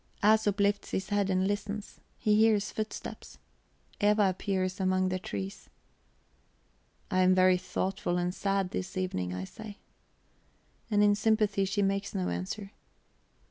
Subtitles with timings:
[0.23, 3.37] Æsop lifts his head and listens; he hears footsteps;
[3.99, 5.69] Eva appears among the trees.
[7.11, 9.77] "I am very thoughtful and sad this evening," I say.
[10.89, 12.71] And in sympathy she makes no answer.